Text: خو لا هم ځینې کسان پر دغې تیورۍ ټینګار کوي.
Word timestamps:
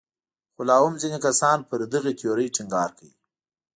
خو 0.53 0.61
لا 0.69 0.75
هم 0.83 0.93
ځینې 1.01 1.17
کسان 1.25 1.57
پر 1.69 1.79
دغې 1.93 2.13
تیورۍ 2.19 2.47
ټینګار 2.55 2.89
کوي. 2.97 3.13